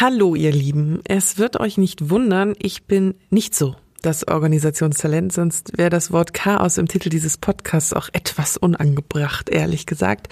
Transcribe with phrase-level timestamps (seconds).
[0.00, 5.76] Hallo ihr Lieben, es wird euch nicht wundern, ich bin nicht so das Organisationstalent, sonst
[5.76, 10.28] wäre das Wort Chaos im Titel dieses Podcasts auch etwas unangebracht, ehrlich gesagt.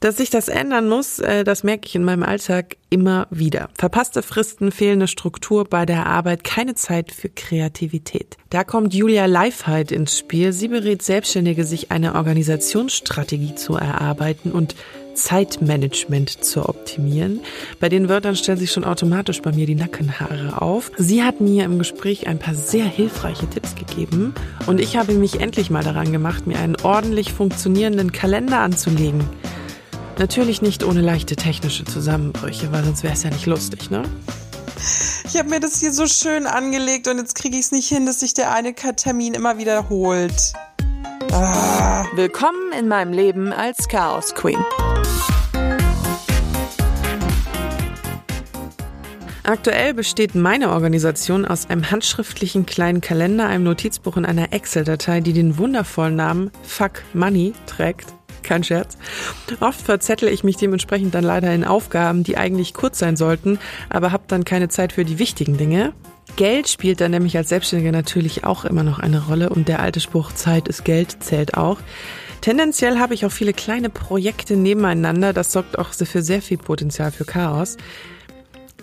[0.00, 3.68] Dass sich das ändern muss, äh, das merke ich in meinem Alltag immer wieder.
[3.74, 8.38] Verpasste Fristen, fehlende Struktur bei der Arbeit, keine Zeit für Kreativität.
[8.48, 10.54] Da kommt Julia Leifheit ins Spiel.
[10.54, 14.74] Sie berät Selbstständige, sich eine Organisationsstrategie zu erarbeiten und
[15.14, 17.40] Zeitmanagement zu optimieren.
[17.80, 20.90] Bei den Wörtern stellen sich schon automatisch bei mir die Nackenhaare auf.
[20.98, 24.34] Sie hat mir im Gespräch ein paar sehr hilfreiche Tipps gegeben
[24.66, 29.24] und ich habe mich endlich mal daran gemacht, mir einen ordentlich funktionierenden Kalender anzulegen.
[30.18, 34.02] Natürlich nicht ohne leichte technische Zusammenbrüche, weil sonst wäre es ja nicht lustig, ne?
[35.26, 38.06] Ich habe mir das hier so schön angelegt und jetzt kriege ich es nicht hin,
[38.06, 40.52] dass sich der eine Termin immer wiederholt.
[41.34, 44.64] Willkommen in meinem Leben als Chaos Queen.
[49.42, 55.32] Aktuell besteht meine Organisation aus einem handschriftlichen kleinen Kalender, einem Notizbuch und einer Excel-Datei, die
[55.32, 58.14] den wundervollen Namen Fuck Money trägt.
[58.44, 58.96] Kein Scherz.
[59.58, 63.58] Oft verzettle ich mich dementsprechend dann leider in Aufgaben, die eigentlich kurz sein sollten,
[63.90, 65.94] aber habe dann keine Zeit für die wichtigen Dinge.
[66.36, 70.00] Geld spielt dann nämlich als Selbstständiger natürlich auch immer noch eine Rolle und der alte
[70.00, 71.78] Spruch Zeit ist Geld zählt auch.
[72.40, 77.10] Tendenziell habe ich auch viele kleine Projekte nebeneinander, das sorgt auch für sehr viel Potenzial
[77.10, 77.76] für Chaos.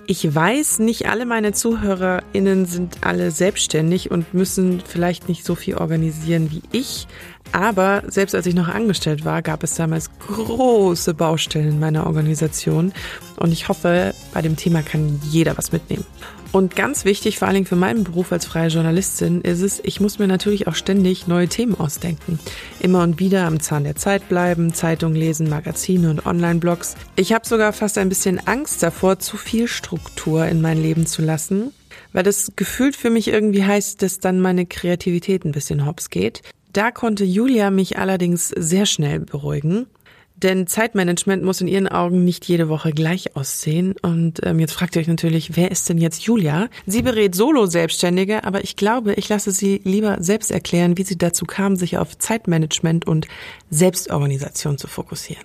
[0.07, 5.75] Ich weiß, nicht alle meine ZuhörerInnen sind alle selbstständig und müssen vielleicht nicht so viel
[5.75, 7.07] organisieren wie ich.
[7.51, 12.93] Aber selbst als ich noch angestellt war, gab es damals große Baustellen in meiner Organisation.
[13.37, 16.05] Und ich hoffe, bei dem Thema kann jeder was mitnehmen.
[16.51, 20.01] Und ganz wichtig, vor allen Dingen für meinen Beruf als freie Journalistin, ist es, ich
[20.01, 22.39] muss mir natürlich auch ständig neue Themen ausdenken.
[22.81, 26.95] Immer und wieder am Zahn der Zeit bleiben, Zeitung lesen, Magazine und Online-Blogs.
[27.15, 31.21] Ich habe sogar fast ein bisschen Angst davor, zu viel Struktur in mein Leben zu
[31.21, 31.71] lassen,
[32.11, 36.41] weil das gefühlt für mich irgendwie heißt, dass dann meine Kreativität ein bisschen hops geht.
[36.73, 39.87] Da konnte Julia mich allerdings sehr schnell beruhigen.
[40.35, 43.93] Denn Zeitmanagement muss in Ihren Augen nicht jede Woche gleich aussehen.
[44.01, 46.69] Und ähm, jetzt fragt ihr euch natürlich, wer ist denn jetzt Julia?
[46.87, 51.45] Sie berät Solo-Selbstständige, aber ich glaube, ich lasse sie lieber selbst erklären, wie sie dazu
[51.45, 53.27] kam, sich auf Zeitmanagement und
[53.69, 55.43] Selbstorganisation zu fokussieren.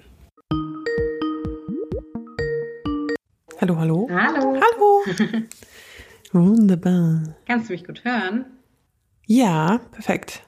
[3.61, 4.09] Hallo, hallo.
[4.11, 4.61] Hallo.
[4.61, 5.03] Hallo.
[6.33, 7.35] Wunderbar.
[7.47, 8.47] Kannst du mich gut hören?
[9.27, 10.43] Ja, perfekt.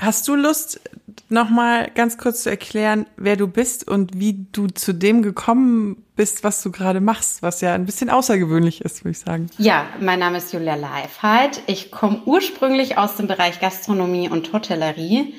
[0.00, 0.80] Hast du Lust,
[1.28, 6.44] nochmal ganz kurz zu erklären, wer du bist und wie du zu dem gekommen bist,
[6.44, 9.50] was du gerade machst, was ja ein bisschen außergewöhnlich ist, würde ich sagen.
[9.58, 11.62] Ja, mein Name ist Julia Leifheit.
[11.66, 15.34] Ich komme ursprünglich aus dem Bereich Gastronomie und Hotellerie.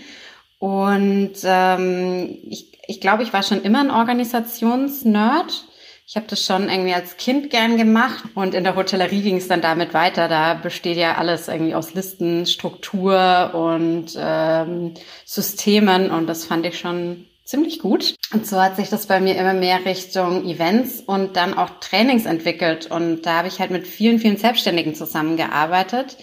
[0.60, 5.69] Und ähm, ich, ich glaube, ich war schon immer ein Organisationsnerd
[6.10, 9.48] ich habe das schon irgendwie als Kind gern gemacht und in der Hotellerie ging es
[9.48, 10.28] dann damit weiter.
[10.28, 16.80] Da besteht ja alles irgendwie aus Listen, Struktur und ähm, Systemen und das fand ich
[16.80, 18.16] schon ziemlich gut.
[18.34, 22.26] Und so hat sich das bei mir immer mehr Richtung Events und dann auch Trainings
[22.26, 26.18] entwickelt und da habe ich halt mit vielen, vielen Selbstständigen zusammengearbeitet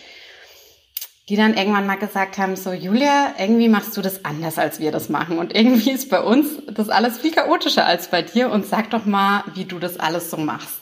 [1.28, 4.92] die dann irgendwann mal gesagt haben, so Julia, irgendwie machst du das anders, als wir
[4.92, 5.38] das machen.
[5.38, 8.50] Und irgendwie ist bei uns das alles viel chaotischer als bei dir.
[8.50, 10.80] Und sag doch mal, wie du das alles so machst.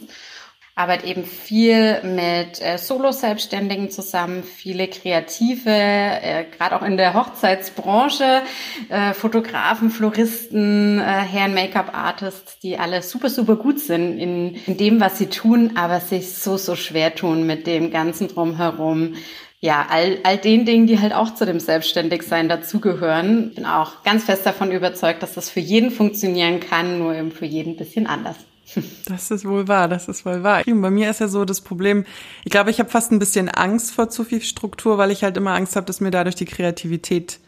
[0.77, 8.43] Arbeit eben viel mit äh, Solo-Selbstständigen zusammen, viele Kreative, äh, gerade auch in der Hochzeitsbranche,
[8.89, 14.99] äh, Fotografen, Floristen, äh, Herren Make-up-Artists, die alle super, super gut sind in, in dem,
[14.99, 19.15] was sie tun, aber sich so, so schwer tun mit dem ganzen Drumherum,
[19.65, 23.55] ja, all, all den Dingen, die halt auch zu dem Selbstständigsein dazugehören.
[23.55, 27.47] Bin auch ganz fest davon überzeugt, dass das für jeden funktionieren kann, nur eben für
[27.47, 28.37] jeden ein bisschen anders.
[29.07, 30.63] Das ist wohl wahr, das ist wohl wahr.
[30.67, 32.05] Bei mir ist ja so das Problem,
[32.45, 35.37] ich glaube, ich habe fast ein bisschen Angst vor zu viel Struktur, weil ich halt
[35.39, 37.39] immer Angst habe, dass mir dadurch die Kreativität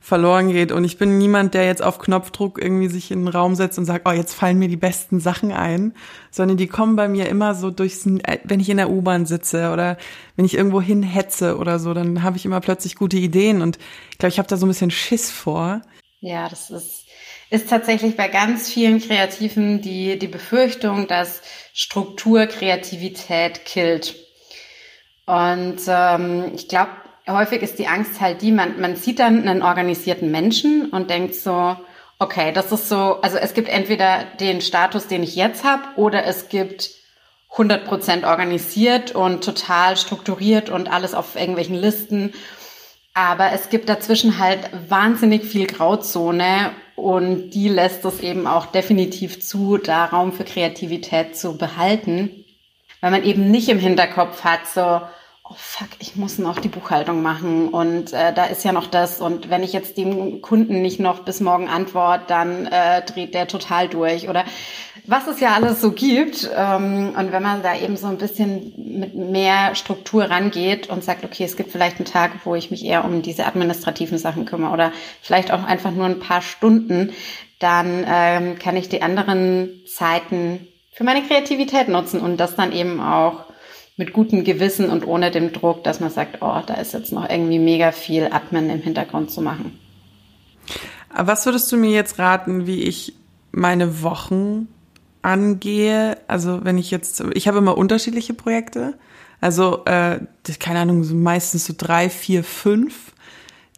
[0.00, 0.72] verloren geht.
[0.72, 3.84] Und ich bin niemand, der jetzt auf Knopfdruck irgendwie sich in den Raum setzt und
[3.84, 5.94] sagt, oh, jetzt fallen mir die besten Sachen ein,
[6.30, 9.96] sondern die kommen bei mir immer so durchs, wenn ich in der U-Bahn sitze oder
[10.36, 13.78] wenn ich irgendwo hin hetze oder so, dann habe ich immer plötzlich gute Ideen und
[14.10, 15.82] ich glaube, ich habe da so ein bisschen Schiss vor.
[16.20, 17.06] Ja, das ist,
[17.50, 21.42] ist tatsächlich bei ganz vielen Kreativen die, die Befürchtung, dass
[21.72, 24.16] Struktur Kreativität killt.
[25.26, 26.90] Und ähm, ich glaube,
[27.28, 31.34] häufig ist die Angst halt die, man, man sieht dann einen organisierten Menschen und denkt
[31.34, 31.76] so,
[32.18, 36.24] okay, das ist so, also es gibt entweder den Status, den ich jetzt habe, oder
[36.24, 36.90] es gibt
[37.52, 42.32] 100% organisiert und total strukturiert und alles auf irgendwelchen Listen.
[43.14, 49.40] Aber es gibt dazwischen halt wahnsinnig viel Grauzone und die lässt es eben auch definitiv
[49.40, 52.44] zu, da Raum für Kreativität zu behalten.
[53.00, 55.00] weil man eben nicht im Hinterkopf hat, so,
[55.48, 59.20] oh fuck, ich muss noch die Buchhaltung machen und äh, da ist ja noch das
[59.20, 63.46] und wenn ich jetzt dem Kunden nicht noch bis morgen antworte, dann äh, dreht der
[63.46, 64.44] total durch oder
[65.06, 68.72] was es ja alles so gibt ähm, und wenn man da eben so ein bisschen
[68.98, 72.84] mit mehr Struktur rangeht und sagt, okay, es gibt vielleicht einen Tag, wo ich mich
[72.84, 74.92] eher um diese administrativen Sachen kümmere oder
[75.22, 77.12] vielleicht auch einfach nur ein paar Stunden,
[77.60, 83.00] dann ähm, kann ich die anderen Zeiten für meine Kreativität nutzen und das dann eben
[83.00, 83.45] auch
[83.96, 87.28] mit gutem Gewissen und ohne dem Druck, dass man sagt, oh, da ist jetzt noch
[87.28, 89.78] irgendwie mega viel Admin im Hintergrund zu machen.
[91.14, 93.14] Was würdest du mir jetzt raten, wie ich
[93.52, 94.68] meine Wochen
[95.22, 96.18] angehe?
[96.28, 98.94] Also wenn ich jetzt, ich habe immer unterschiedliche Projekte.
[99.40, 100.20] Also, äh,
[100.58, 103.12] keine Ahnung, so meistens so drei, vier, fünf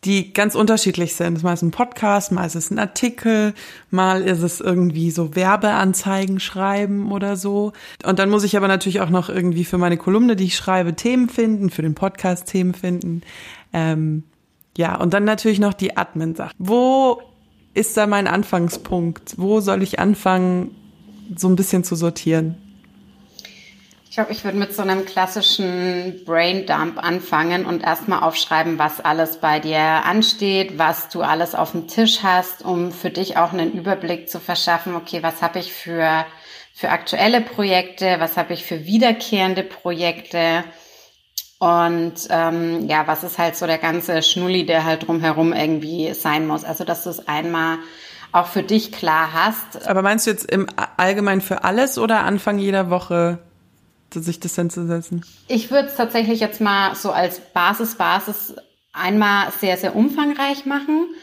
[0.05, 1.43] die ganz unterschiedlich sind.
[1.43, 3.55] Mal ist ein Podcast, mal ist es ein Artikel,
[3.91, 7.73] mal ist es irgendwie so Werbeanzeigen schreiben oder so.
[8.05, 10.95] Und dann muss ich aber natürlich auch noch irgendwie für meine Kolumne, die ich schreibe,
[10.95, 13.23] Themen finden, für den Podcast Themen finden.
[13.73, 14.25] Ähm,
[14.77, 16.55] ja, und dann natürlich noch die Admin-Sache.
[16.59, 17.21] Wo
[17.75, 19.35] ist da mein Anfangspunkt?
[19.37, 20.75] Wo soll ich anfangen,
[21.37, 22.68] so ein bisschen zu sortieren?
[24.19, 29.37] Ich glaube, ich würde mit so einem klassischen Braindump anfangen und erstmal aufschreiben, was alles
[29.37, 33.71] bei dir ansteht, was du alles auf dem Tisch hast, um für dich auch einen
[33.75, 36.27] Überblick zu verschaffen, okay, was habe ich für,
[36.75, 40.65] für aktuelle Projekte, was habe ich für wiederkehrende Projekte
[41.61, 46.45] und ähm, ja, was ist halt so der ganze Schnulli, der halt drumherum irgendwie sein
[46.49, 46.65] muss.
[46.65, 47.79] Also, dass du es einmal
[48.33, 49.87] auch für dich klar hast.
[49.87, 50.67] Aber meinst du jetzt im
[50.97, 53.39] Allgemeinen für alles oder Anfang jeder Woche
[54.15, 55.25] sich das hinzusetzen?
[55.49, 58.55] Ich würde es tatsächlich jetzt mal so als Basis, Basis
[58.93, 61.15] einmal sehr, sehr umfangreich machen.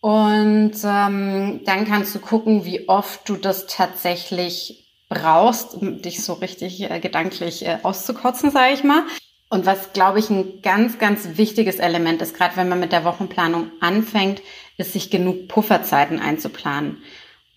[0.00, 6.34] Und ähm, dann kannst du gucken, wie oft du das tatsächlich brauchst, um dich so
[6.34, 9.04] richtig äh, gedanklich äh, auszukotzen, sage ich mal.
[9.48, 13.04] Und was, glaube ich, ein ganz, ganz wichtiges Element ist, gerade wenn man mit der
[13.04, 14.42] Wochenplanung anfängt,
[14.76, 16.98] ist, sich genug Pufferzeiten einzuplanen.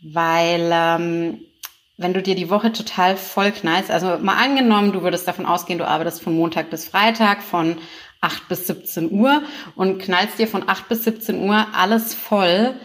[0.02, 1.42] Weil ähm,
[1.98, 5.80] wenn du dir die Woche total voll knallst, also mal angenommen, du würdest davon ausgehen,
[5.80, 7.78] du arbeitest von Montag bis Freitag von
[8.22, 9.42] 8 bis 17 Uhr
[9.76, 12.76] und knallst dir von 8 bis 17 Uhr alles voll,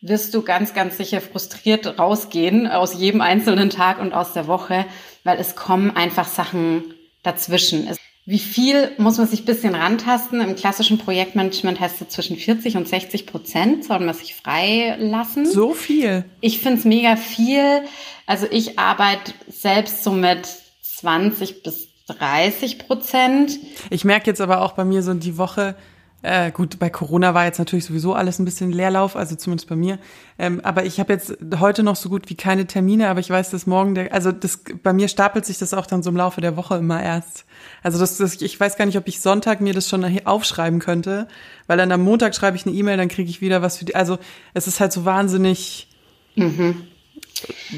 [0.00, 4.84] wirst du ganz, ganz sicher frustriert rausgehen aus jedem einzelnen Tag und aus der Woche,
[5.24, 7.88] weil es kommen einfach Sachen dazwischen.
[8.28, 10.40] Wie viel muss man sich ein bisschen rantasten?
[10.40, 15.46] Im klassischen Projektmanagement heißt es zwischen 40 und 60 Prozent soll man sich frei lassen.
[15.46, 16.24] So viel?
[16.40, 17.82] Ich finde es mega viel.
[18.26, 20.40] Also ich arbeite selbst so mit
[20.82, 23.60] 20 bis 30 Prozent.
[23.90, 25.76] Ich merke jetzt aber auch bei mir so die Woche,
[26.22, 29.76] äh, gut, bei Corona war jetzt natürlich sowieso alles ein bisschen Leerlauf, also zumindest bei
[29.76, 29.98] mir.
[30.38, 33.50] Ähm, aber ich habe jetzt heute noch so gut wie keine Termine, aber ich weiß,
[33.50, 36.40] dass morgen der, also das bei mir stapelt sich das auch dann so im Laufe
[36.40, 37.44] der Woche immer erst.
[37.82, 41.28] Also das, das ich weiß gar nicht, ob ich Sonntag mir das schon aufschreiben könnte,
[41.66, 43.94] weil dann am Montag schreibe ich eine E-Mail, dann kriege ich wieder was für die.
[43.94, 44.18] Also
[44.54, 45.88] es ist halt so wahnsinnig.
[46.34, 46.86] Mhm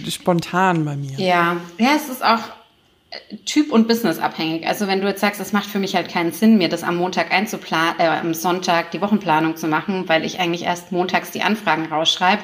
[0.09, 1.19] spontan bei mir.
[1.19, 2.39] Ja, ja, es ist auch
[3.47, 4.67] Typ und Business abhängig.
[4.67, 6.97] Also wenn du jetzt sagst, es macht für mich halt keinen Sinn, mir das am
[6.97, 11.43] Montag einzuplanen, äh, am Sonntag die Wochenplanung zu machen, weil ich eigentlich erst montags die
[11.43, 12.43] Anfragen rausschreibe,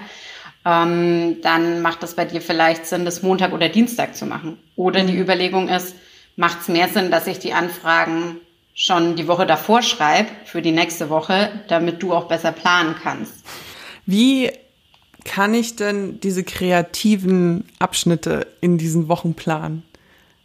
[0.65, 4.59] ähm, dann macht das bei dir vielleicht Sinn, das Montag oder Dienstag zu machen.
[4.75, 5.21] Oder die mhm.
[5.21, 5.95] Überlegung ist,
[6.37, 8.37] macht es mehr Sinn, dass ich die Anfragen
[8.75, 13.45] schon die Woche davor schreibe für die nächste Woche, damit du auch besser planen kannst.
[14.07, 14.51] Wie
[15.25, 19.83] kann ich denn diese kreativen Abschnitte in diesen Wochenplan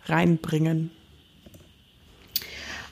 [0.09, 0.91] reinbringen?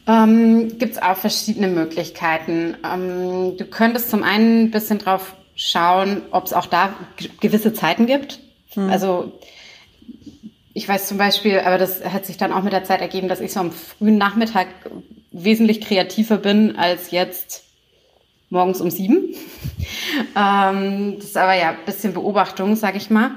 [0.07, 2.77] Ähm, Gibt es auch verschiedene Möglichkeiten.
[2.83, 6.93] Ähm, du könntest zum einen ein bisschen drauf schauen, ob es auch da
[7.41, 8.39] gewisse Zeiten gibt.
[8.73, 8.89] Hm.
[8.89, 9.33] Also
[10.73, 13.41] ich weiß zum Beispiel, aber das hat sich dann auch mit der Zeit ergeben, dass
[13.41, 14.67] ich so am frühen Nachmittag
[15.31, 17.63] wesentlich kreativer bin als jetzt
[18.49, 19.33] morgens um sieben.
[20.35, 23.31] ähm, das ist aber ja ein bisschen Beobachtung, sag ich mal.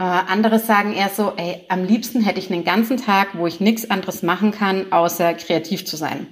[0.00, 3.60] Äh, andere sagen eher so, ey, am liebsten hätte ich einen ganzen Tag, wo ich
[3.60, 6.26] nichts anderes machen kann, außer kreativ zu sein.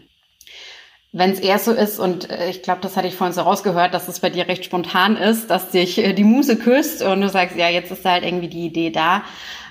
[1.12, 3.92] Wenn es eher so ist, und äh, ich glaube, das hatte ich vorhin so rausgehört,
[3.92, 7.28] dass es bei dir recht spontan ist, dass dich äh, die Muse küsst und du
[7.28, 9.22] sagst, ja, jetzt ist halt irgendwie die Idee da,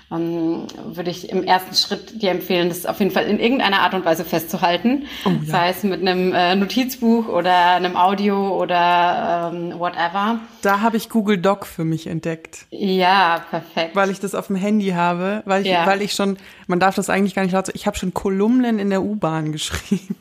[0.09, 3.93] ähm, würde ich im ersten Schritt dir empfehlen, das auf jeden Fall in irgendeiner Art
[3.93, 5.05] und Weise festzuhalten.
[5.25, 5.37] Oh, ja.
[5.45, 10.39] Sei es mit einem äh, Notizbuch oder einem Audio oder ähm, whatever.
[10.61, 12.67] Da habe ich Google Doc für mich entdeckt.
[12.69, 13.95] Ja, perfekt.
[13.95, 15.85] Weil ich das auf dem Handy habe, weil ich, ja.
[15.85, 16.37] weil ich schon,
[16.67, 19.51] man darf das eigentlich gar nicht laut sagen, ich habe schon Kolumnen in der U-Bahn
[19.51, 20.15] geschrieben.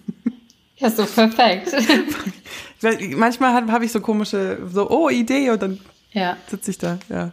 [0.79, 1.73] Ja, so perfekt.
[3.17, 5.81] Manchmal habe hab ich so komische, so, oh, Idee, und dann
[6.13, 6.37] ja.
[6.49, 7.33] sitze ich da, ja.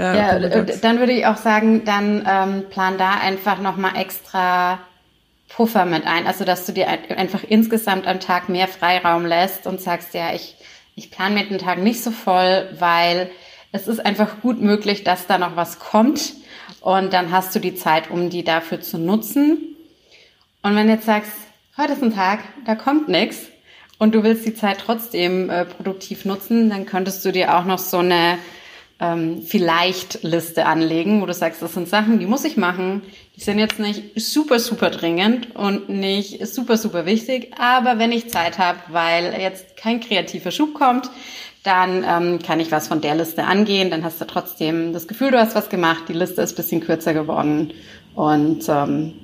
[0.00, 4.78] Ja, dann würde ich auch sagen, dann ähm, plan da einfach nochmal extra
[5.48, 6.26] Puffer mit ein.
[6.26, 10.56] Also, dass du dir einfach insgesamt am Tag mehr Freiraum lässt und sagst, ja, ich,
[10.94, 13.30] ich plane mir den Tag nicht so voll, weil
[13.72, 16.34] es ist einfach gut möglich, dass da noch was kommt.
[16.80, 19.76] Und dann hast du die Zeit, um die dafür zu nutzen.
[20.62, 21.32] Und wenn du jetzt sagst,
[21.76, 23.46] heute ist ein Tag, da kommt nichts
[23.98, 27.78] und du willst die Zeit trotzdem äh, produktiv nutzen, dann könntest du dir auch noch
[27.78, 28.38] so eine
[29.00, 33.02] ähm, vielleicht Liste anlegen, wo du sagst, das sind Sachen, die muss ich machen.
[33.36, 37.52] Die sind jetzt nicht super, super dringend und nicht super, super wichtig.
[37.58, 41.10] Aber wenn ich Zeit habe, weil jetzt kein kreativer Schub kommt,
[41.62, 43.90] dann ähm, kann ich was von der Liste angehen.
[43.90, 46.04] Dann hast du trotzdem das Gefühl, du hast was gemacht.
[46.08, 47.72] Die Liste ist bisschen kürzer geworden.
[48.14, 49.14] Und ähm,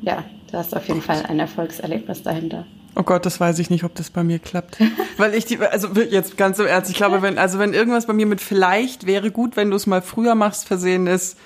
[0.00, 2.66] ja, du hast auf jeden Fall ein Erfolgserlebnis dahinter.
[2.98, 4.78] Oh Gott, das weiß ich nicht, ob das bei mir klappt.
[5.18, 8.14] Weil ich die, also jetzt ganz im Ernst, ich glaube, wenn, also wenn irgendwas bei
[8.14, 11.36] mir mit vielleicht wäre gut, wenn du es mal früher machst, versehen ist,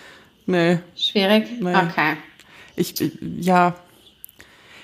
[0.47, 0.79] nee.
[0.95, 1.61] Schwierig?
[1.61, 1.75] Nee.
[1.75, 2.17] Okay.
[2.77, 3.75] Ich, ja.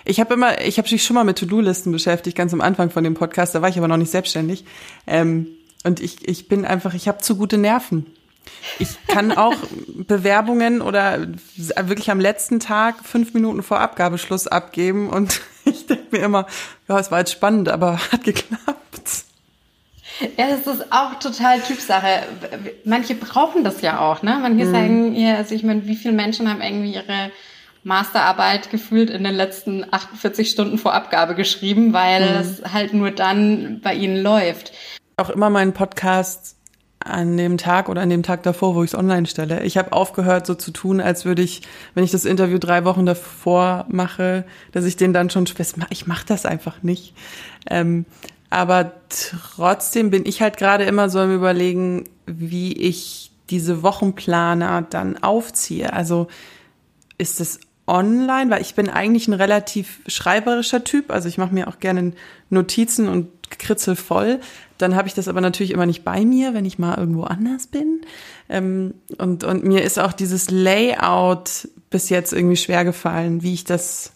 [0.04, 3.04] Ich habe immer, ich habe mich schon mal mit To-Do-Listen beschäftigt, ganz am Anfang von
[3.04, 4.64] dem Podcast, da war ich aber noch nicht selbstständig.
[5.06, 5.46] Ähm,
[5.84, 8.06] und ich, ich bin einfach, ich habe zu gute Nerven.
[8.80, 9.54] Ich kann auch
[9.86, 16.24] Bewerbungen oder wirklich am letzten Tag fünf Minuten vor Abgabeschluss abgeben und ich denke mir
[16.24, 16.46] immer,
[16.88, 18.76] ja, es war jetzt spannend, aber hat geklappt.
[20.38, 22.22] Ja, das ist auch total Typsache.
[22.84, 24.38] Manche brauchen das ja auch, ne?
[24.40, 24.72] Manche mhm.
[24.72, 27.30] sagen, ja, also ich meine, wie viele Menschen haben irgendwie ihre
[27.82, 32.40] Masterarbeit gefühlt in den letzten 48 Stunden vor Abgabe geschrieben, weil mhm.
[32.40, 34.72] es halt nur dann bei ihnen läuft.
[35.18, 36.55] Auch immer meinen Podcast
[37.06, 39.62] an dem Tag oder an dem Tag davor, wo ich es online stelle.
[39.62, 41.62] Ich habe aufgehört, so zu tun, als würde ich,
[41.94, 45.46] wenn ich das Interview drei Wochen davor mache, dass ich den dann schon
[45.90, 47.14] ich mache das einfach nicht.
[47.68, 48.04] Ähm,
[48.50, 55.22] aber trotzdem bin ich halt gerade immer so im Überlegen, wie ich diese Wochenplaner dann
[55.22, 55.92] aufziehe.
[55.92, 56.28] Also
[57.18, 61.10] ist es online, weil ich bin eigentlich ein relativ schreiberischer Typ.
[61.10, 62.12] Also ich mache mir auch gerne
[62.50, 64.40] Notizen und kritzel voll.
[64.78, 67.66] Dann habe ich das aber natürlich immer nicht bei mir, wenn ich mal irgendwo anders
[67.66, 68.02] bin.
[68.48, 73.64] Ähm, und, und mir ist auch dieses Layout bis jetzt irgendwie schwer gefallen, wie ich
[73.64, 74.12] das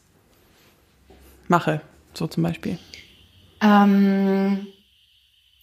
[1.49, 1.81] mache,
[2.15, 2.79] so zum Beispiel.
[3.63, 4.67] Ähm,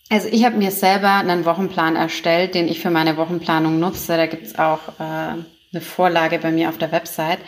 [0.09, 4.17] also ich habe mir selber einen Wochenplan erstellt, den ich für meine Wochenplanung nutze.
[4.17, 5.03] Da gibt's auch äh,
[5.73, 7.39] eine Vorlage bei mir auf der Website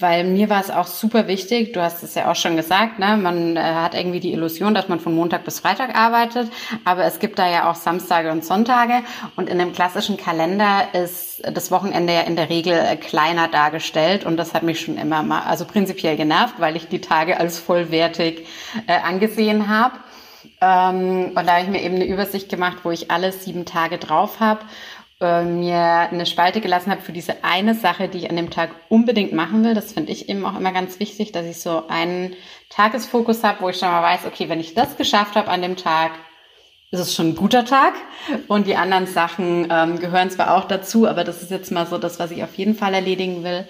[0.00, 3.16] weil mir war es auch super wichtig, du hast es ja auch schon gesagt, ne?
[3.16, 6.50] man äh, hat irgendwie die Illusion, dass man von Montag bis Freitag arbeitet,
[6.84, 9.02] aber es gibt da ja auch Samstage und Sonntage
[9.36, 14.24] und in dem klassischen Kalender ist das Wochenende ja in der Regel äh, kleiner dargestellt
[14.24, 17.58] und das hat mich schon immer mal, also prinzipiell genervt, weil ich die Tage als
[17.58, 18.46] vollwertig
[18.86, 19.94] äh, angesehen habe.
[20.60, 23.98] Ähm, und da habe ich mir eben eine Übersicht gemacht, wo ich alle sieben Tage
[23.98, 24.60] drauf habe
[25.20, 28.70] äh, mir eine Spalte gelassen habe für diese eine Sache, die ich an dem Tag
[28.88, 29.74] unbedingt machen will.
[29.74, 32.34] Das finde ich eben auch immer ganz wichtig, dass ich so einen
[32.70, 35.76] Tagesfokus habe, wo ich schon mal weiß, okay, wenn ich das geschafft habe an dem
[35.76, 36.12] Tag,
[36.90, 37.94] ist es schon ein guter Tag.
[38.48, 41.98] Und die anderen Sachen ähm, gehören zwar auch dazu, aber das ist jetzt mal so
[41.98, 43.68] das, was ich auf jeden Fall erledigen will.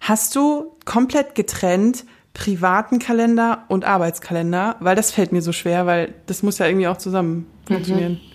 [0.00, 4.76] Hast du komplett getrennt privaten Kalender und Arbeitskalender?
[4.80, 8.12] Weil das fällt mir so schwer, weil das muss ja irgendwie auch zusammen funktionieren.
[8.12, 8.29] Mhm.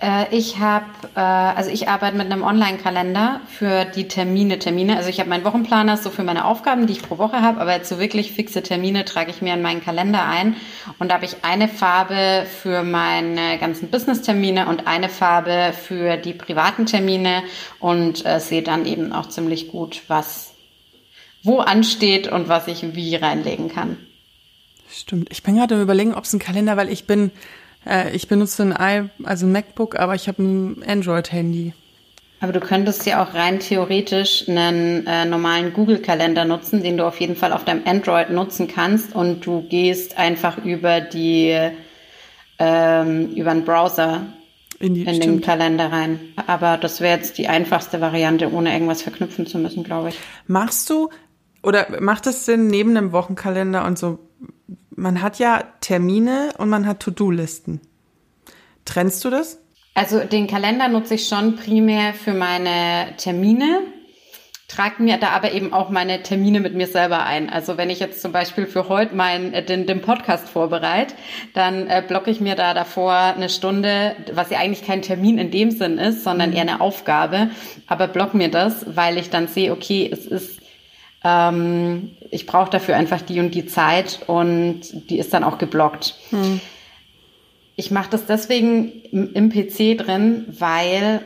[0.00, 4.96] Äh, ich habe, äh, also ich arbeite mit einem Online-Kalender für die Termine, Termine.
[4.96, 7.74] Also ich habe meinen Wochenplaner so für meine Aufgaben, die ich pro Woche habe, aber
[7.74, 10.56] jetzt so wirklich fixe Termine trage ich mir in meinen Kalender ein.
[10.98, 16.32] Und da habe ich eine Farbe für meine ganzen Business-Termine und eine Farbe für die
[16.32, 17.42] privaten Termine
[17.78, 20.54] und äh, sehe dann eben auch ziemlich gut, was
[21.42, 23.96] wo ansteht und was ich wie reinlegen kann.
[24.90, 25.28] Stimmt.
[25.30, 27.30] Ich bin gerade im Überlegen, ob es ein Kalender, weil ich bin
[27.86, 31.74] äh, ich benutze ein i, also ein MacBook, aber ich habe ein Android-Handy.
[32.42, 37.20] Aber du könntest ja auch rein theoretisch einen äh, normalen Google-Kalender nutzen, den du auf
[37.20, 41.54] jeden Fall auf deinem Android nutzen kannst und du gehst einfach über die
[42.58, 44.26] ähm, über einen Browser
[44.78, 46.18] in, die, in den Kalender rein.
[46.46, 50.18] Aber das wäre jetzt die einfachste Variante, ohne irgendwas verknüpfen zu müssen, glaube ich.
[50.46, 51.10] Machst du
[51.62, 54.18] oder macht es Sinn, neben einem Wochenkalender und so
[55.00, 57.80] man hat ja Termine und man hat To-Do-Listen.
[58.84, 59.58] Trennst du das?
[59.94, 63.80] Also den Kalender nutze ich schon primär für meine Termine,
[64.68, 67.50] trage mir da aber eben auch meine Termine mit mir selber ein.
[67.50, 71.14] Also wenn ich jetzt zum Beispiel für heute meinen äh, den, den Podcast vorbereite,
[71.54, 75.50] dann äh, blocke ich mir da davor eine Stunde, was ja eigentlich kein Termin in
[75.50, 76.56] dem Sinn ist, sondern mhm.
[76.56, 77.50] eher eine Aufgabe,
[77.88, 80.59] aber block mir das, weil ich dann sehe, okay, es ist
[81.24, 86.14] ähm, ich brauche dafür einfach die und die Zeit und die ist dann auch geblockt.
[86.30, 86.60] Hm.
[87.76, 91.22] Ich mache das deswegen im, im PC drin, weil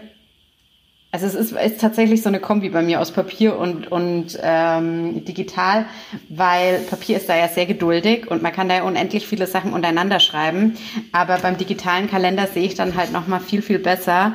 [1.15, 5.25] Also es ist, ist tatsächlich so eine Kombi bei mir aus Papier und, und ähm,
[5.25, 5.87] digital,
[6.29, 9.75] weil Papier ist da ja sehr geduldig und man kann da ja unendlich viele Sachen
[9.75, 10.77] untereinander schreiben.
[11.13, 14.33] Aber beim digitalen Kalender sehe ich dann halt nochmal viel, viel besser,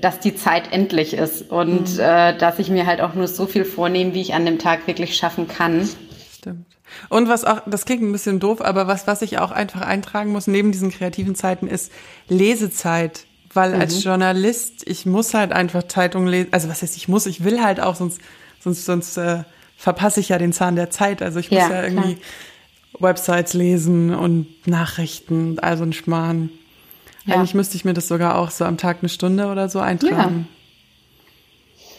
[0.00, 2.00] dass die Zeit endlich ist und mhm.
[2.00, 4.88] äh, dass ich mir halt auch nur so viel vornehme, wie ich an dem Tag
[4.88, 5.88] wirklich schaffen kann.
[6.34, 6.66] Stimmt.
[7.08, 10.32] Und was auch, das klingt ein bisschen doof, aber was, was ich auch einfach eintragen
[10.32, 11.92] muss neben diesen kreativen Zeiten ist
[12.28, 13.80] Lesezeit weil mhm.
[13.80, 16.52] als Journalist, ich muss halt einfach Zeitungen lesen.
[16.52, 18.20] Also was heißt, ich muss, ich will halt auch, sonst,
[18.60, 19.44] sonst, sonst äh,
[19.76, 21.22] verpasse ich ja den Zahn der Zeit.
[21.22, 23.10] Also ich muss ja, ja irgendwie klar.
[23.10, 26.50] Websites lesen und Nachrichten, also ein Schmarrn.
[27.24, 27.36] Ja.
[27.36, 30.48] Eigentlich müsste ich mir das sogar auch so am Tag eine Stunde oder so eintragen.
[30.48, 30.56] Ja.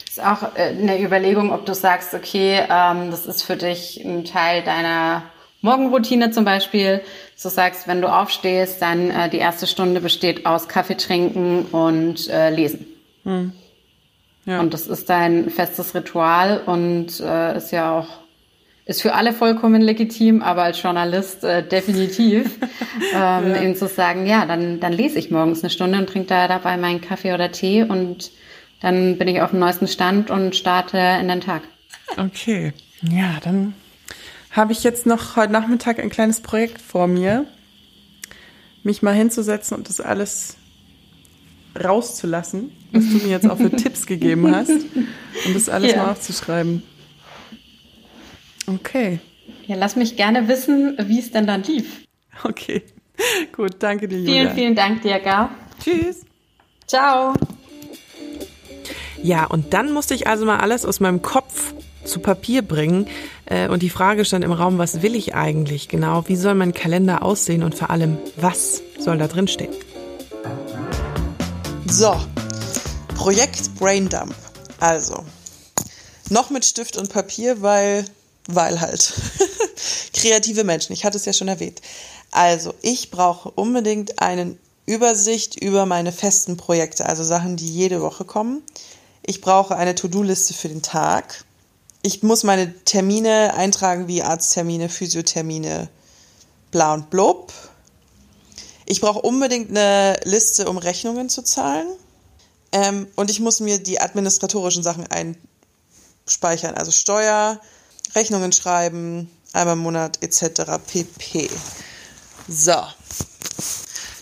[0.08, 4.26] Ist auch äh, eine Überlegung, ob du sagst, okay, ähm, das ist für dich ein
[4.26, 5.24] Teil deiner
[5.62, 7.02] Morgenroutine zum Beispiel,
[7.36, 12.30] so sagst, wenn du aufstehst, dann äh, die erste Stunde besteht aus Kaffee trinken und
[12.30, 12.86] äh, lesen.
[13.24, 13.54] Hm.
[14.46, 14.60] Ja.
[14.60, 18.08] Und das ist dein festes Ritual und äh, ist ja auch
[18.86, 22.58] ist für alle vollkommen legitim, aber als Journalist äh, definitiv,
[23.14, 23.62] ähm, ja.
[23.62, 26.78] eben zu sagen, ja, dann, dann lese ich morgens eine Stunde und trinke da dabei
[26.78, 28.32] meinen Kaffee oder Tee und
[28.82, 31.62] dann bin ich auf dem neuesten Stand und starte in den Tag.
[32.18, 33.76] Okay, ja, dann
[34.52, 37.46] habe ich jetzt noch heute Nachmittag ein kleines Projekt vor mir,
[38.84, 40.58] mich mal hinzusetzen und das alles
[41.82, 46.04] rauszulassen, was du mir jetzt auch für Tipps gegeben hast, und das alles ja.
[46.04, 46.84] mal aufzuschreiben.
[48.68, 49.20] Okay.
[49.68, 52.06] Ja, lass mich gerne wissen, wie es denn dann lief.
[52.44, 52.84] Okay.
[53.56, 54.34] Gut, danke dir, Julia.
[54.34, 55.52] Vielen, vielen Dank dir, Gar.
[55.84, 56.26] Tschüss.
[56.88, 57.34] Ciao.
[59.22, 61.74] Ja, und dann musste ich also mal alles aus meinem Kopf
[62.12, 63.08] zu Papier bringen.
[63.46, 66.28] Äh, und die Frage stand im Raum, was will ich eigentlich genau?
[66.28, 69.74] Wie soll mein Kalender aussehen und vor allem, was soll da drin stehen?
[71.88, 72.16] So,
[73.16, 74.36] Projekt Braindump.
[74.80, 75.24] Also,
[76.30, 78.06] noch mit Stift und Papier, weil,
[78.48, 79.14] weil halt.
[80.14, 81.82] Kreative Menschen, ich hatte es ja schon erwähnt.
[82.32, 88.26] Also, ich brauche unbedingt eine Übersicht über meine festen Projekte, also Sachen, die jede Woche
[88.26, 88.62] kommen.
[89.24, 91.46] Ich brauche eine To-Do-Liste für den Tag
[92.02, 95.90] ich muss meine Termine eintragen wie Arzttermine, Physiothermine,
[96.72, 97.54] bla und blub.
[98.86, 101.88] Ich brauche unbedingt eine Liste, um Rechnungen zu zahlen.
[102.72, 107.60] Ähm, und ich muss mir die administratorischen Sachen einspeichern, also Steuer,
[108.16, 110.80] Rechnungen schreiben, einmal im Monat etc.
[110.86, 111.50] pp.
[112.48, 112.82] So.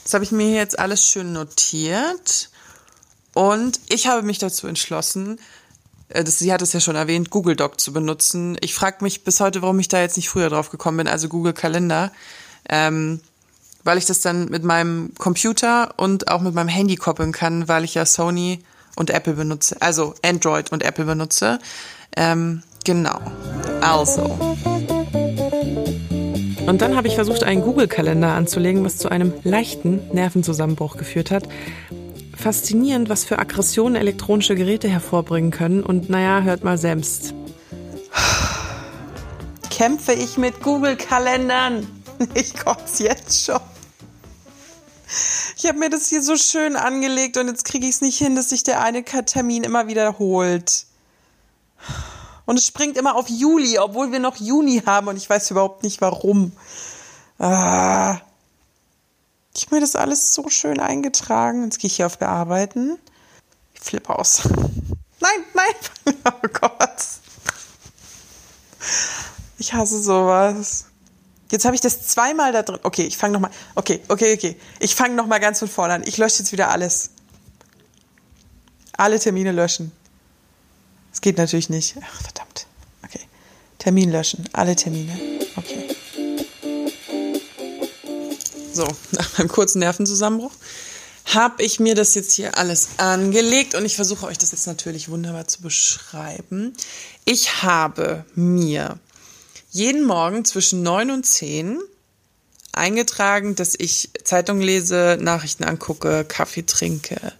[0.03, 2.49] Das habe ich mir jetzt alles schön notiert.
[3.33, 5.39] Und ich habe mich dazu entschlossen,
[6.09, 8.57] das, sie hat es ja schon erwähnt, Google Doc zu benutzen.
[8.61, 11.29] Ich frage mich bis heute, warum ich da jetzt nicht früher drauf gekommen bin, also
[11.29, 12.11] Google Kalender.
[12.67, 13.21] Ähm,
[13.83, 17.83] weil ich das dann mit meinem Computer und auch mit meinem Handy koppeln kann, weil
[17.83, 18.59] ich ja Sony
[18.95, 21.59] und Apple benutze, also Android und Apple benutze.
[22.17, 23.19] Ähm, genau.
[23.81, 24.23] Also.
[26.65, 31.47] Und dann habe ich versucht, einen Google-Kalender anzulegen, was zu einem leichten Nervenzusammenbruch geführt hat
[32.39, 35.83] faszinierend, was für Aggressionen elektronische Geräte hervorbringen können.
[35.83, 37.33] Und naja, hört mal selbst.
[39.69, 41.87] Kämpfe ich mit Google-Kalendern?
[42.33, 43.61] Ich kotze jetzt schon.
[45.55, 48.35] Ich habe mir das hier so schön angelegt und jetzt kriege ich es nicht hin,
[48.35, 50.85] dass sich der eine Termin immer wiederholt.
[52.45, 55.83] Und es springt immer auf Juli, obwohl wir noch Juni haben und ich weiß überhaupt
[55.83, 56.51] nicht warum.
[57.37, 58.17] Ah.
[59.55, 61.63] Ich habe mir das alles so schön eingetragen.
[61.65, 62.97] Jetzt gehe ich hier auf Bearbeiten.
[63.73, 64.41] Ich flippe aus.
[65.21, 66.15] Nein, nein.
[66.25, 66.95] Oh Gott.
[69.57, 70.85] Ich hasse sowas.
[71.51, 72.79] Jetzt habe ich das zweimal da drin.
[72.83, 73.51] Okay, ich fange nochmal.
[73.75, 74.55] Okay, okay, okay.
[74.79, 76.03] Ich fange nochmal ganz von vorne an.
[76.05, 77.09] Ich lösche jetzt wieder alles.
[78.93, 79.91] Alle Termine löschen.
[81.11, 81.95] Es geht natürlich nicht.
[82.01, 82.67] Ach, verdammt.
[83.03, 83.21] Okay.
[83.77, 84.47] Termin löschen.
[84.53, 85.17] Alle Termine.
[85.55, 85.88] Okay.
[88.79, 90.53] So, nach meinem kurzen Nervenzusammenbruch
[91.25, 95.09] habe ich mir das jetzt hier alles angelegt und ich versuche euch das jetzt natürlich
[95.09, 96.73] wunderbar zu beschreiben.
[97.25, 98.97] Ich habe mir
[99.69, 101.77] jeden Morgen zwischen 9 und 10
[102.71, 107.33] eingetragen, dass ich Zeitung lese, Nachrichten angucke, Kaffee trinke,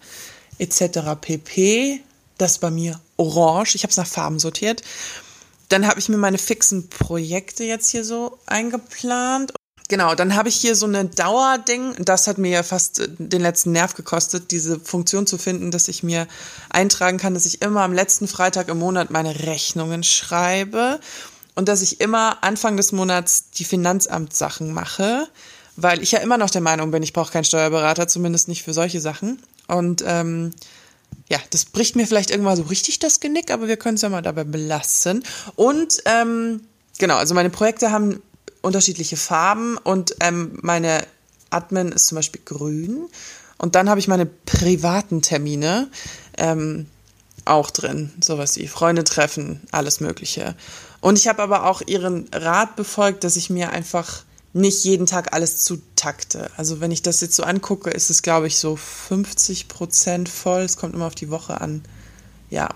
[0.57, 1.15] etc.
[1.21, 2.01] pp.
[2.37, 3.75] Das bei mir orange.
[3.75, 4.81] Ich habe es nach Farben sortiert.
[5.69, 9.53] Dann habe ich mir meine fixen Projekte jetzt hier so eingeplant
[9.89, 11.95] Genau, dann habe ich hier so eine Dauerding.
[11.97, 15.87] Das hat mir ja fast äh, den letzten Nerv gekostet, diese Funktion zu finden, dass
[15.87, 16.27] ich mir
[16.69, 20.99] eintragen kann, dass ich immer am letzten Freitag im Monat meine Rechnungen schreibe
[21.55, 25.27] und dass ich immer Anfang des Monats die Finanzamtssachen mache,
[25.75, 28.73] weil ich ja immer noch der Meinung bin, ich brauche keinen Steuerberater, zumindest nicht für
[28.73, 29.41] solche Sachen.
[29.67, 30.53] Und ähm,
[31.29, 34.09] ja, das bricht mir vielleicht irgendwann so richtig das Genick, aber wir können es ja
[34.09, 35.23] mal dabei belassen.
[35.55, 36.61] Und ähm,
[36.99, 38.21] genau, also meine Projekte haben
[38.61, 41.05] unterschiedliche Farben und ähm, meine
[41.49, 43.07] Admin ist zum Beispiel grün.
[43.57, 45.89] Und dann habe ich meine privaten Termine
[46.37, 46.87] ähm,
[47.45, 50.55] auch drin, sowas wie Freunde treffen, alles Mögliche.
[51.01, 55.33] Und ich habe aber auch ihren Rat befolgt, dass ich mir einfach nicht jeden Tag
[55.33, 56.49] alles zutakte.
[56.57, 60.61] Also wenn ich das jetzt so angucke, ist es, glaube ich, so 50 Prozent voll.
[60.61, 61.83] Es kommt immer auf die Woche an.
[62.49, 62.69] Ja.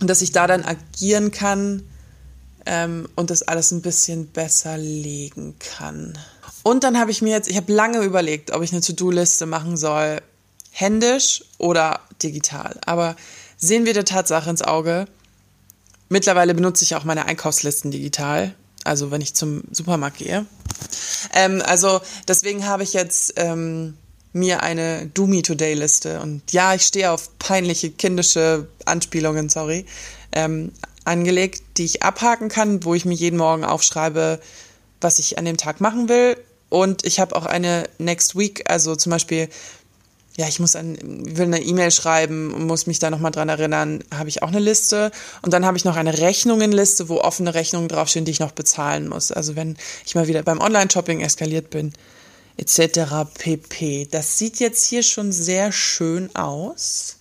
[0.00, 1.82] Und dass ich da dann agieren kann
[2.68, 6.16] ähm, und das alles ein bisschen besser legen kann.
[6.62, 9.76] Und dann habe ich mir jetzt, ich habe lange überlegt, ob ich eine To-Do-Liste machen
[9.76, 10.20] soll,
[10.70, 12.78] händisch oder digital.
[12.86, 13.16] Aber
[13.56, 15.06] sehen wir der Tatsache ins Auge.
[16.08, 18.54] Mittlerweile benutze ich auch meine Einkaufslisten digital
[18.88, 20.46] also wenn ich zum Supermarkt gehe.
[21.34, 23.94] Ähm, also deswegen habe ich jetzt ähm,
[24.32, 29.86] mir eine Do Me Today Liste und ja, ich stehe auf peinliche kindische Anspielungen, sorry,
[30.32, 30.72] ähm,
[31.08, 34.40] angelegt, die ich abhaken kann, wo ich mir jeden Morgen aufschreibe,
[35.00, 36.36] was ich an dem Tag machen will.
[36.68, 39.48] Und ich habe auch eine Next Week, also zum Beispiel
[40.38, 44.04] ja, ich muss an, will eine E-Mail schreiben und muss mich da nochmal dran erinnern,
[44.14, 45.10] habe ich auch eine Liste.
[45.42, 49.08] Und dann habe ich noch eine Rechnungenliste, wo offene Rechnungen draufstehen, die ich noch bezahlen
[49.08, 49.32] muss.
[49.32, 51.92] Also wenn ich mal wieder beim Online-Shopping eskaliert bin,
[52.56, 53.28] etc.
[53.34, 54.06] pp.
[54.08, 57.17] Das sieht jetzt hier schon sehr schön aus.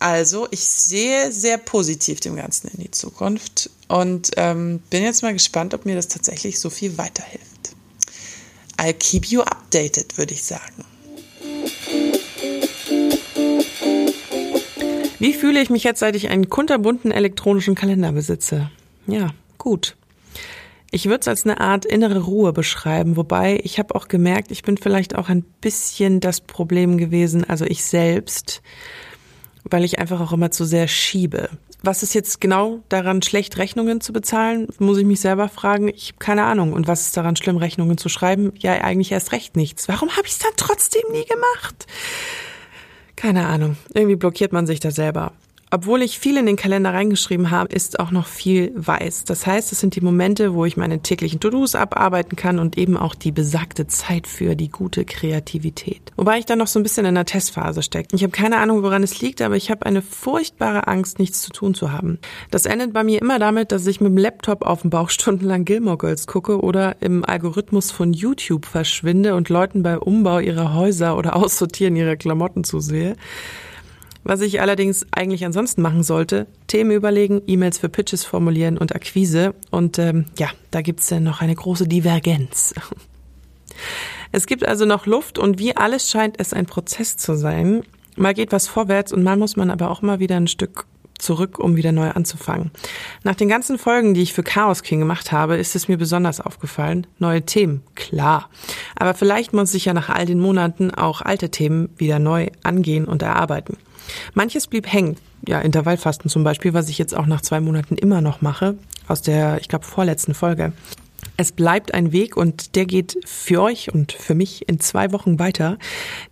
[0.00, 5.34] Also ich sehe sehr positiv dem Ganzen in die Zukunft und ähm, bin jetzt mal
[5.34, 7.76] gespannt, ob mir das tatsächlich so viel weiterhilft.
[8.78, 10.86] I'll keep you updated, würde ich sagen.
[15.18, 18.70] Wie fühle ich mich jetzt, seit ich einen kunterbunten elektronischen Kalender besitze?
[19.06, 19.98] Ja, gut.
[20.90, 24.62] Ich würde es als eine Art innere Ruhe beschreiben, wobei ich habe auch gemerkt, ich
[24.62, 28.62] bin vielleicht auch ein bisschen das Problem gewesen, also ich selbst,
[29.64, 31.50] weil ich einfach auch immer zu sehr schiebe.
[31.82, 35.88] Was ist jetzt genau daran schlecht, Rechnungen zu bezahlen, muss ich mich selber fragen.
[35.88, 36.72] Ich habe keine Ahnung.
[36.72, 38.52] Und was ist daran schlimm, Rechnungen zu schreiben?
[38.58, 39.88] Ja, eigentlich erst recht nichts.
[39.88, 41.86] Warum habe ich es dann trotzdem nie gemacht?
[43.16, 43.76] Keine Ahnung.
[43.94, 45.32] Irgendwie blockiert man sich da selber.
[45.72, 49.22] Obwohl ich viel in den Kalender reingeschrieben habe, ist auch noch viel weiß.
[49.24, 52.96] Das heißt, es sind die Momente, wo ich meine täglichen To-Dos abarbeiten kann und eben
[52.96, 56.00] auch die besagte Zeit für die gute Kreativität.
[56.16, 58.16] Wobei ich da noch so ein bisschen in der Testphase stecke.
[58.16, 61.52] Ich habe keine Ahnung, woran es liegt, aber ich habe eine furchtbare Angst, nichts zu
[61.52, 62.18] tun zu haben.
[62.50, 65.64] Das endet bei mir immer damit, dass ich mit dem Laptop auf dem Bauch stundenlang
[65.64, 71.16] Gilmore Girls gucke oder im Algorithmus von YouTube verschwinde und Leuten bei Umbau ihrer Häuser
[71.16, 73.14] oder Aussortieren ihrer Klamotten zusehe.
[74.22, 79.54] Was ich allerdings eigentlich ansonsten machen sollte, Themen überlegen, E-Mails für Pitches formulieren und Akquise.
[79.70, 82.74] Und ähm, ja, da gibt's ja noch eine große Divergenz.
[84.32, 87.82] Es gibt also noch Luft und wie alles scheint es ein Prozess zu sein.
[88.14, 90.86] Mal geht was vorwärts und mal muss man aber auch mal wieder ein Stück
[91.22, 92.70] zurück, um wieder neu anzufangen.
[93.22, 96.40] Nach den ganzen Folgen, die ich für Chaos King gemacht habe, ist es mir besonders
[96.40, 97.06] aufgefallen.
[97.18, 98.48] Neue Themen, klar.
[98.96, 103.04] Aber vielleicht muss ich ja nach all den Monaten auch alte Themen wieder neu angehen
[103.06, 103.76] und erarbeiten.
[104.34, 105.16] Manches blieb hängen.
[105.46, 108.76] Ja, Intervallfasten zum Beispiel, was ich jetzt auch nach zwei Monaten immer noch mache,
[109.08, 110.72] aus der, ich glaube, vorletzten Folge.
[111.40, 115.38] Es bleibt ein Weg und der geht für euch und für mich in zwei Wochen
[115.38, 115.78] weiter.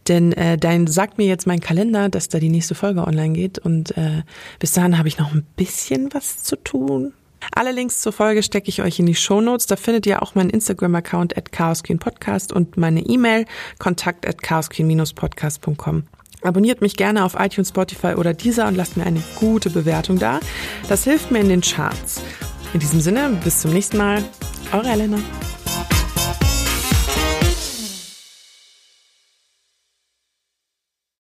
[0.07, 3.59] Denn äh, dein sagt mir jetzt mein Kalender, dass da die nächste Folge online geht.
[3.59, 4.23] Und äh,
[4.59, 7.15] bis dahin habe ich noch ein bisschen was zu tun.
[7.55, 9.65] Alle Links zur Folge stecke ich euch in die Show Notes.
[9.65, 13.47] Da findet ihr auch meinen Instagram-Account at Podcast und meine E-Mail
[13.79, 16.03] kontakt at podcastcom
[16.43, 20.39] Abonniert mich gerne auf iTunes, Spotify oder Deezer und lasst mir eine gute Bewertung da.
[20.91, 22.21] Das hilft mir in den Charts.
[22.75, 24.23] In diesem Sinne, bis zum nächsten Mal.
[24.73, 25.19] Eure Elena.